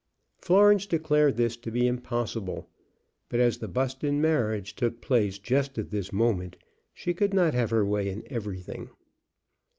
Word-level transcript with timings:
Florence 0.39 0.87
declared 0.87 1.37
this 1.37 1.55
to 1.55 1.69
be 1.69 1.85
impossible; 1.85 2.67
but, 3.29 3.39
as 3.39 3.59
the 3.59 3.67
Buston 3.67 4.19
marriage 4.19 4.73
took 4.75 4.99
place 4.99 5.37
just 5.37 5.77
at 5.77 5.91
this 5.91 6.11
moment, 6.11 6.55
she 6.91 7.13
could 7.13 7.35
not 7.35 7.53
have 7.53 7.69
her 7.69 7.85
way 7.85 8.09
in 8.09 8.23
everything. 8.25 8.89